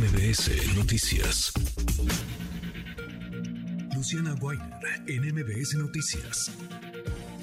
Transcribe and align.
MBS 0.00 0.74
Noticias. 0.78 1.52
Luciana 3.94 4.34
Weiner 4.40 4.66
en 5.06 5.34
MBS 5.34 5.74
Noticias. 5.74 6.56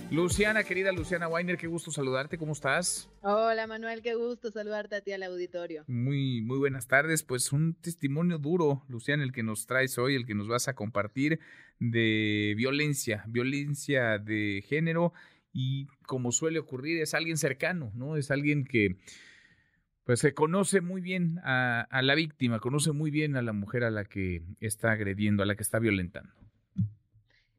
Luciana, 0.09 0.63
querida 0.63 0.91
Luciana 0.91 1.27
Weiner, 1.27 1.55
qué 1.55 1.67
gusto 1.67 1.91
saludarte, 1.91 2.39
¿cómo 2.39 2.53
estás? 2.53 3.11
Hola 3.21 3.67
Manuel, 3.67 4.01
qué 4.01 4.15
gusto 4.15 4.49
saludarte 4.49 4.95
a 4.95 5.01
ti 5.01 5.11
al 5.11 5.21
auditorio. 5.21 5.83
Muy, 5.85 6.41
muy 6.41 6.57
buenas 6.57 6.87
tardes. 6.87 7.21
Pues 7.21 7.51
un 7.53 7.75
testimonio 7.75 8.39
duro, 8.39 8.83
Luciana, 8.87 9.23
el 9.23 9.33
que 9.33 9.43
nos 9.43 9.67
traes 9.67 9.99
hoy, 9.99 10.15
el 10.15 10.25
que 10.25 10.33
nos 10.33 10.47
vas 10.47 10.67
a 10.67 10.73
compartir 10.73 11.39
de 11.79 12.55
violencia, 12.57 13.23
violencia 13.27 14.17
de 14.17 14.63
género 14.67 15.13
y 15.53 15.85
como 16.07 16.31
suele 16.31 16.57
ocurrir 16.57 17.03
es 17.03 17.13
alguien 17.13 17.37
cercano, 17.37 17.91
¿no? 17.93 18.17
Es 18.17 18.31
alguien 18.31 18.65
que 18.65 18.97
pues 20.07 20.21
se 20.21 20.33
conoce 20.33 20.79
muy 20.79 21.01
bien 21.01 21.41
a, 21.43 21.81
a 21.81 22.01
la 22.01 22.15
víctima, 22.15 22.61
conoce 22.61 22.93
muy 22.93 23.11
bien 23.11 23.35
a 23.35 23.41
la 23.41 23.51
mujer 23.51 23.83
a 23.83 23.91
la 23.91 24.05
que 24.05 24.41
está 24.61 24.93
agrediendo, 24.93 25.43
a 25.43 25.45
la 25.45 25.57
que 25.57 25.63
está 25.63 25.79
violentando. 25.79 26.31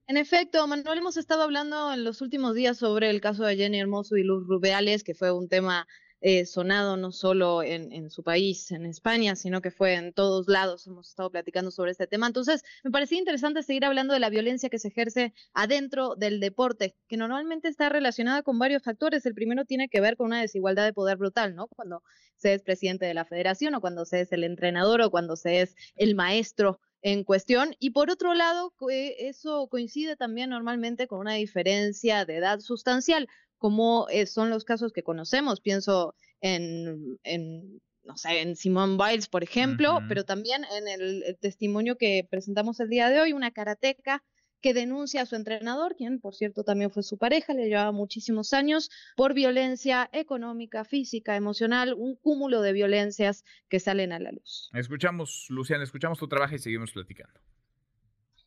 En 0.07 0.17
efecto, 0.17 0.67
Manuel, 0.67 0.97
hemos 0.97 1.19
estado 1.19 1.43
hablando 1.43 1.93
en 1.93 2.05
los 2.05 2.23
últimos 2.23 2.55
días 2.55 2.79
sobre 2.79 3.11
el 3.11 3.21
caso 3.21 3.45
de 3.45 3.55
Jenny 3.55 3.79
Hermoso 3.79 4.17
y 4.17 4.23
Luz 4.23 4.47
Rubiales, 4.49 5.05
que 5.05 5.15
fue 5.15 5.31
un 5.31 5.51
tema 5.51 5.87
eh, 6.21 6.47
sonado 6.47 6.97
no 6.97 7.13
solo 7.13 7.63
en, 7.63 7.93
en, 7.93 8.11
su 8.11 8.23
país, 8.23 8.71
en 8.71 8.87
España, 8.87 9.37
sino 9.37 9.61
que 9.61 9.71
fue 9.71 9.95
en 9.95 10.13
todos 10.13 10.49
lados. 10.49 10.87
Hemos 10.87 11.09
estado 11.11 11.31
platicando 11.31 11.71
sobre 11.71 11.93
este 11.93 12.07
tema. 12.07 12.27
Entonces, 12.27 12.63
me 12.83 12.91
parecía 12.91 13.19
interesante 13.19 13.63
seguir 13.63 13.85
hablando 13.85 14.15
de 14.15 14.21
la 14.21 14.31
violencia 14.31 14.69
que 14.69 14.79
se 14.79 14.89
ejerce 14.89 15.33
adentro 15.55 16.15
del 16.17 16.41
deporte, 16.41 16.97
que 17.09 17.17
normalmente 17.17 17.69
está 17.69 17.89
relacionada 17.89 18.43
con 18.43 18.59
varios 18.59 18.83
factores. 18.83 19.27
El 19.27 19.35
primero 19.35 19.65
tiene 19.65 19.89
que 19.89 20.01
ver 20.01 20.17
con 20.17 20.27
una 20.27 20.41
desigualdad 20.41 20.85
de 20.85 20.93
poder 20.93 21.17
brutal, 21.17 21.55
¿no? 21.55 21.69
Cuando 21.69 22.03
se 22.37 22.55
es 22.55 22.63
presidente 22.63 23.07
de 23.07 23.15
la 23.15 23.25
federación 23.25 23.75
o 23.75 23.81
cuando 23.81 24.05
se 24.05 24.21
es 24.21 24.33
el 24.33 24.45
entrenador 24.45 25.03
o 25.03 25.11
cuando 25.11 25.37
se 25.37 25.61
es 25.61 25.75
el 25.97 26.15
maestro 26.15 26.81
en 27.03 27.25
cuestión. 27.25 27.75
Y 27.79 27.91
por 27.91 28.11
otro 28.11 28.35
lado, 28.35 28.73
eso 29.19 29.69
coincide 29.69 30.17
también 30.17 30.51
normalmente 30.51 31.07
con 31.07 31.21
una 31.21 31.35
diferencia 31.35 32.25
de 32.25 32.37
edad 32.37 32.61
sustancial, 32.61 33.29
como 33.59 34.07
eh, 34.11 34.27
son 34.27 34.51
los 34.51 34.65
casos 34.65 34.93
que 34.93 35.03
conocemos. 35.03 35.61
Pienso 35.61 36.15
en, 36.41 37.19
en 37.25 37.81
no 38.05 38.17
sé, 38.17 38.41
en 38.41 38.57
Simone 38.57 38.97
Biles, 38.97 39.29
por 39.29 39.43
ejemplo, 39.43 39.97
uh 39.97 39.99
-huh. 39.99 40.09
pero 40.09 40.25
también 40.25 40.65
en 40.77 40.89
el, 40.89 41.23
el, 41.25 41.39
testimonio 41.39 41.99
que 41.99 42.27
presentamos 42.29 42.81
el 42.81 42.89
día 42.89 43.11
de 43.11 43.21
hoy, 43.21 43.33
una 43.35 43.51
karateca 43.51 44.23
que 44.61 44.75
denuncia 44.75 45.23
a 45.23 45.27
su 45.27 45.37
entrenador, 45.37 45.95
quien 45.97 46.21
por 46.21 46.35
cierto 46.35 46.65
también 46.65 46.91
fue 46.91 47.03
su 47.03 47.19
pareja, 47.19 47.55
le 47.55 47.69
llevaba 47.69 47.93
muchísimos 47.93 48.53
años, 48.53 48.91
por 49.17 49.35
violencia 49.35 50.09
económica, 50.13 50.85
física, 50.85 51.37
emocional, 51.37 51.95
un 51.95 52.17
cúmulo 52.17 52.61
de 52.63 52.73
violencias 52.73 53.45
que 53.69 53.81
salen 53.81 54.13
a 54.13 54.19
la 54.19 54.33
luz. 54.33 54.71
Escuchamos, 54.75 55.47
Luciana, 55.49 55.85
escuchamos 55.85 56.19
tu 56.19 56.29
trabajo 56.29 56.55
y 56.55 56.59
seguimos 56.59 56.93
platicando. 56.93 57.39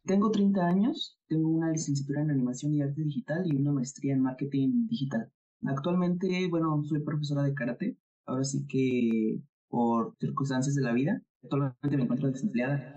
Tengo 0.03 0.31
30 0.31 0.65
años, 0.65 1.19
tengo 1.27 1.49
una 1.49 1.71
licenciatura 1.71 2.21
en 2.21 2.31
animación 2.31 2.73
y 2.73 2.81
arte 2.81 3.03
digital 3.03 3.43
y 3.45 3.55
una 3.55 3.71
maestría 3.71 4.13
en 4.13 4.21
marketing 4.21 4.87
digital. 4.87 5.31
Actualmente, 5.63 6.47
bueno, 6.49 6.83
soy 6.85 7.01
profesora 7.01 7.43
de 7.43 7.53
karate, 7.53 7.97
ahora 8.25 8.43
sí 8.43 8.65
que 8.67 9.39
por 9.69 10.15
circunstancias 10.19 10.73
de 10.73 10.81
la 10.81 10.93
vida, 10.93 11.21
actualmente 11.43 11.97
me 11.97 12.03
encuentro 12.03 12.31
desempleada. 12.31 12.95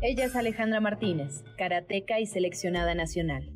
Ella 0.00 0.24
es 0.24 0.34
Alejandra 0.34 0.80
Martínez, 0.80 1.44
karateca 1.58 2.18
y 2.18 2.24
seleccionada 2.24 2.94
nacional. 2.94 3.52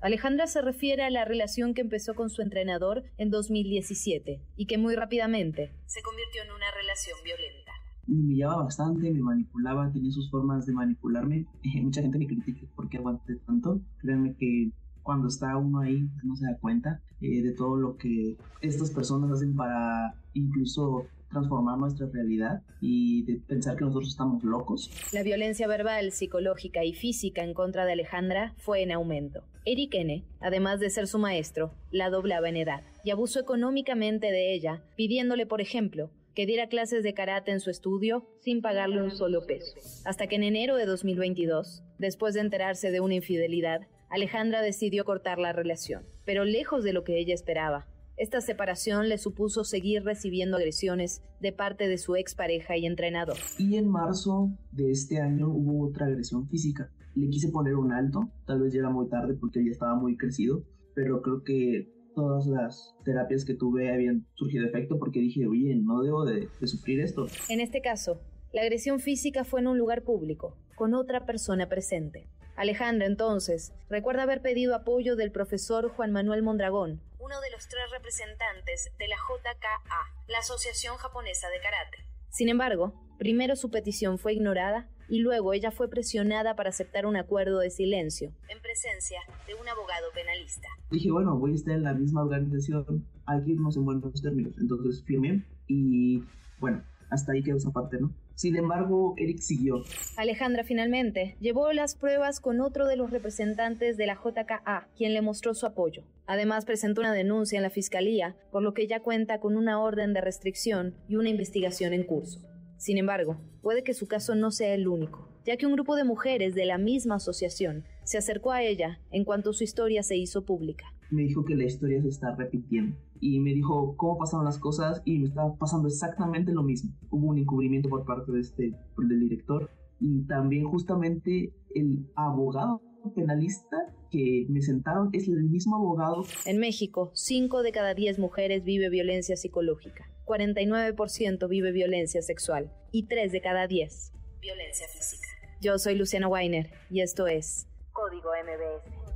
Alejandra 0.00 0.46
se 0.46 0.62
refiere 0.62 1.02
a 1.02 1.10
la 1.10 1.24
relación 1.24 1.74
que 1.74 1.80
empezó 1.80 2.14
con 2.14 2.30
su 2.30 2.40
entrenador 2.40 3.02
en 3.16 3.30
2017 3.30 4.40
y 4.56 4.66
que 4.66 4.78
muy 4.78 4.94
rápidamente 4.94 5.72
se 5.86 6.02
convirtió 6.02 6.42
en 6.44 6.52
una 6.52 6.70
relación 6.70 7.18
violenta. 7.24 7.72
Me 8.06 8.20
humillaba 8.20 8.62
bastante, 8.62 9.10
me 9.10 9.20
manipulaba, 9.20 9.90
tenía 9.92 10.12
sus 10.12 10.30
formas 10.30 10.66
de 10.66 10.72
manipularme. 10.72 11.46
Mucha 11.82 12.00
gente 12.00 12.18
me 12.18 12.28
critica 12.28 12.66
porque 12.76 12.98
aguanté 12.98 13.36
tanto. 13.44 13.80
Créanme 13.98 14.36
que 14.36 14.70
cuando 15.02 15.26
está 15.26 15.56
uno 15.56 15.80
ahí 15.80 16.08
no 16.22 16.36
se 16.36 16.46
da 16.46 16.56
cuenta 16.58 17.02
eh, 17.20 17.42
de 17.42 17.52
todo 17.52 17.76
lo 17.76 17.96
que 17.96 18.36
estas 18.60 18.92
personas 18.92 19.32
hacen 19.32 19.56
para 19.56 20.14
incluso 20.32 21.06
transformar 21.30 21.78
nuestra 21.78 22.06
realidad 22.12 22.62
y 22.80 23.38
pensar 23.40 23.76
que 23.76 23.84
nosotros 23.84 24.10
estamos 24.10 24.42
locos. 24.44 24.90
La 25.12 25.22
violencia 25.22 25.66
verbal, 25.66 26.12
psicológica 26.12 26.84
y 26.84 26.94
física 26.94 27.42
en 27.42 27.54
contra 27.54 27.84
de 27.84 27.92
Alejandra 27.92 28.54
fue 28.58 28.82
en 28.82 28.92
aumento. 28.92 29.44
Eric 29.64 29.94
N., 29.94 30.24
además 30.40 30.80
de 30.80 30.90
ser 30.90 31.06
su 31.06 31.18
maestro, 31.18 31.74
la 31.90 32.10
doblaba 32.10 32.48
en 32.48 32.56
edad 32.56 32.82
y 33.04 33.10
abusó 33.10 33.40
económicamente 33.40 34.30
de 34.30 34.54
ella, 34.54 34.82
pidiéndole, 34.96 35.46
por 35.46 35.60
ejemplo, 35.60 36.10
que 36.34 36.46
diera 36.46 36.68
clases 36.68 37.02
de 37.02 37.14
karate 37.14 37.50
en 37.50 37.60
su 37.60 37.68
estudio 37.68 38.24
sin 38.40 38.62
pagarle 38.62 39.02
un 39.02 39.10
solo 39.10 39.44
peso. 39.44 39.74
Hasta 40.04 40.28
que 40.28 40.36
en 40.36 40.44
enero 40.44 40.76
de 40.76 40.86
2022, 40.86 41.82
después 41.98 42.34
de 42.34 42.40
enterarse 42.40 42.90
de 42.92 43.00
una 43.00 43.16
infidelidad, 43.16 43.88
Alejandra 44.08 44.62
decidió 44.62 45.04
cortar 45.04 45.38
la 45.38 45.52
relación, 45.52 46.06
pero 46.24 46.44
lejos 46.44 46.84
de 46.84 46.92
lo 46.92 47.04
que 47.04 47.18
ella 47.18 47.34
esperaba. 47.34 47.88
Esta 48.18 48.40
separación 48.40 49.08
le 49.08 49.16
supuso 49.16 49.62
seguir 49.62 50.02
recibiendo 50.02 50.56
agresiones 50.56 51.22
de 51.40 51.52
parte 51.52 51.86
de 51.86 51.98
su 51.98 52.16
expareja 52.16 52.76
y 52.76 52.84
entrenador. 52.84 53.36
Y 53.58 53.76
en 53.76 53.88
marzo 53.88 54.50
de 54.72 54.90
este 54.90 55.20
año 55.20 55.48
hubo 55.48 55.86
otra 55.86 56.06
agresión 56.06 56.48
física. 56.48 56.90
Le 57.14 57.28
quise 57.28 57.48
poner 57.50 57.76
un 57.76 57.92
alto, 57.92 58.28
tal 58.44 58.60
vez 58.60 58.72
ya 58.72 58.80
era 58.80 58.90
muy 58.90 59.08
tarde 59.08 59.34
porque 59.34 59.64
ya 59.64 59.70
estaba 59.70 59.94
muy 59.94 60.16
crecido, 60.16 60.64
pero 60.96 61.22
creo 61.22 61.44
que 61.44 61.92
todas 62.16 62.46
las 62.46 62.96
terapias 63.04 63.44
que 63.44 63.54
tuve 63.54 63.92
habían 63.92 64.26
surgido 64.34 64.66
efecto 64.66 64.98
porque 64.98 65.20
dije, 65.20 65.46
oye, 65.46 65.76
no 65.76 66.02
debo 66.02 66.24
de, 66.24 66.48
de 66.60 66.66
sufrir 66.66 66.98
esto. 66.98 67.26
En 67.48 67.60
este 67.60 67.80
caso, 67.80 68.20
la 68.52 68.62
agresión 68.62 68.98
física 68.98 69.44
fue 69.44 69.60
en 69.60 69.68
un 69.68 69.78
lugar 69.78 70.02
público, 70.02 70.56
con 70.74 70.92
otra 70.94 71.24
persona 71.24 71.68
presente. 71.68 72.26
Alejandra, 72.56 73.06
entonces, 73.06 73.72
recuerda 73.88 74.24
haber 74.24 74.42
pedido 74.42 74.74
apoyo 74.74 75.14
del 75.14 75.30
profesor 75.30 75.88
Juan 75.90 76.10
Manuel 76.10 76.42
Mondragón, 76.42 77.00
uno 77.28 77.42
de 77.42 77.50
los 77.50 77.68
tres 77.68 77.90
representantes 77.90 78.90
de 78.98 79.06
la 79.06 79.16
JKA, 79.16 80.24
la 80.28 80.38
Asociación 80.38 80.96
Japonesa 80.96 81.48
de 81.50 81.60
Karate. 81.60 81.98
Sin 82.30 82.48
embargo, 82.48 82.94
primero 83.18 83.54
su 83.54 83.70
petición 83.70 84.18
fue 84.18 84.32
ignorada 84.32 84.88
y 85.10 85.18
luego 85.18 85.52
ella 85.52 85.70
fue 85.70 85.90
presionada 85.90 86.56
para 86.56 86.70
aceptar 86.70 87.04
un 87.04 87.16
acuerdo 87.16 87.58
de 87.58 87.68
silencio. 87.68 88.32
En 88.48 88.62
presencia 88.62 89.20
de 89.46 89.54
un 89.56 89.68
abogado 89.68 90.06
penalista. 90.14 90.68
Dije, 90.90 91.10
bueno, 91.10 91.36
voy 91.36 91.52
a 91.52 91.56
estar 91.56 91.74
en 91.74 91.82
la 91.82 91.92
misma 91.92 92.22
organización, 92.22 93.06
hay 93.26 93.44
que 93.44 93.50
irnos 93.50 93.76
en 93.76 93.84
buenos 93.84 94.22
términos. 94.22 94.54
Entonces 94.58 95.04
firmé 95.04 95.44
y 95.66 96.24
bueno, 96.60 96.82
hasta 97.10 97.32
ahí 97.32 97.42
quedó 97.42 97.58
esa 97.58 97.72
parte, 97.72 97.98
¿no? 98.00 98.10
Sin 98.38 98.54
embargo, 98.54 99.14
Eric 99.16 99.40
siguió. 99.40 99.82
Alejandra 100.16 100.62
finalmente 100.62 101.36
llevó 101.40 101.72
las 101.72 101.96
pruebas 101.96 102.38
con 102.38 102.60
otro 102.60 102.86
de 102.86 102.94
los 102.94 103.10
representantes 103.10 103.96
de 103.96 104.06
la 104.06 104.14
JKA, 104.14 104.86
quien 104.96 105.12
le 105.12 105.22
mostró 105.22 105.54
su 105.54 105.66
apoyo. 105.66 106.04
Además, 106.24 106.64
presentó 106.64 107.00
una 107.00 107.12
denuncia 107.12 107.56
en 107.56 107.64
la 107.64 107.70
fiscalía, 107.70 108.36
por 108.52 108.62
lo 108.62 108.74
que 108.74 108.86
ya 108.86 109.00
cuenta 109.00 109.40
con 109.40 109.56
una 109.56 109.80
orden 109.80 110.12
de 110.12 110.20
restricción 110.20 110.94
y 111.08 111.16
una 111.16 111.30
investigación 111.30 111.92
en 111.92 112.04
curso. 112.04 112.38
Sin 112.76 112.96
embargo, 112.96 113.40
puede 113.60 113.82
que 113.82 113.92
su 113.92 114.06
caso 114.06 114.36
no 114.36 114.52
sea 114.52 114.72
el 114.72 114.86
único, 114.86 115.28
ya 115.44 115.56
que 115.56 115.66
un 115.66 115.72
grupo 115.72 115.96
de 115.96 116.04
mujeres 116.04 116.54
de 116.54 116.64
la 116.64 116.78
misma 116.78 117.16
asociación 117.16 117.86
se 118.04 118.18
acercó 118.18 118.52
a 118.52 118.62
ella 118.62 119.00
en 119.10 119.24
cuanto 119.24 119.52
su 119.52 119.64
historia 119.64 120.04
se 120.04 120.16
hizo 120.16 120.44
pública. 120.44 120.84
Me 121.10 121.22
dijo 121.22 121.44
que 121.44 121.56
la 121.56 121.64
historia 121.64 122.00
se 122.02 122.08
está 122.08 122.36
repitiendo 122.36 122.96
y 123.20 123.40
me 123.40 123.52
dijo 123.52 123.96
cómo 123.96 124.18
pasaron 124.18 124.44
las 124.44 124.58
cosas 124.58 125.02
y 125.04 125.18
me 125.18 125.26
estaba 125.26 125.54
pasando 125.56 125.88
exactamente 125.88 126.52
lo 126.52 126.62
mismo. 126.62 126.92
Hubo 127.10 127.28
un 127.28 127.38
encubrimiento 127.38 127.88
por 127.88 128.04
parte 128.04 128.32
de 128.32 128.40
este 128.40 128.74
del 128.96 129.20
director 129.20 129.70
y 130.00 130.22
también 130.26 130.64
justamente 130.64 131.52
el 131.74 132.06
abogado 132.14 132.82
penalista 133.14 133.76
que 134.10 134.46
me 134.48 134.60
sentaron 134.60 135.10
es 135.12 135.28
el 135.28 135.44
mismo 135.44 135.76
abogado. 135.76 136.24
En 136.46 136.58
México, 136.58 137.10
5 137.14 137.62
de 137.62 137.72
cada 137.72 137.94
10 137.94 138.18
mujeres 138.18 138.64
vive 138.64 138.88
violencia 138.88 139.36
psicológica, 139.36 140.10
49% 140.26 141.48
vive 141.48 141.72
violencia 141.72 142.22
sexual 142.22 142.72
y 142.92 143.06
3 143.06 143.32
de 143.32 143.40
cada 143.40 143.66
10 143.66 144.12
violencia 144.40 144.86
física. 144.88 145.28
Yo 145.60 145.78
soy 145.78 145.96
Luciana 145.96 146.28
Weiner 146.28 146.70
y 146.90 147.00
esto 147.00 147.26
es 147.26 147.66
Código 147.92 148.30
MBS 148.30 149.07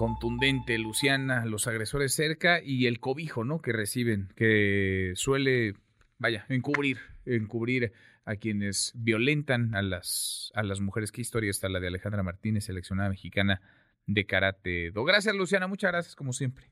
contundente, 0.00 0.78
Luciana, 0.78 1.44
los 1.44 1.66
agresores 1.66 2.14
cerca 2.14 2.62
y 2.64 2.86
el 2.86 3.00
cobijo, 3.00 3.44
¿no? 3.44 3.60
Que 3.60 3.70
reciben, 3.70 4.32
que 4.34 5.12
suele, 5.14 5.74
vaya, 6.16 6.46
encubrir, 6.48 7.00
encubrir 7.26 7.92
a 8.24 8.36
quienes 8.36 8.92
violentan 8.94 9.74
a 9.74 9.82
las, 9.82 10.52
a 10.54 10.62
las 10.62 10.80
mujeres. 10.80 11.12
¿Qué 11.12 11.20
historia 11.20 11.50
está 11.50 11.68
la 11.68 11.80
de 11.80 11.88
Alejandra 11.88 12.22
Martínez, 12.22 12.64
seleccionada 12.64 13.10
mexicana 13.10 13.60
de 14.06 14.24
karate? 14.24 14.90
Do. 14.90 15.04
Gracias, 15.04 15.36
Luciana, 15.36 15.66
muchas 15.66 15.92
gracias, 15.92 16.16
como 16.16 16.32
siempre. 16.32 16.70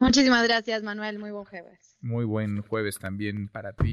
Muchísimas 0.00 0.42
gracias, 0.42 0.82
Manuel. 0.82 1.20
Muy 1.20 1.30
buen 1.30 1.44
jueves. 1.44 1.96
Muy 2.00 2.24
buen 2.24 2.62
jueves 2.62 2.98
también 2.98 3.46
para 3.46 3.74
ti. 3.74 3.92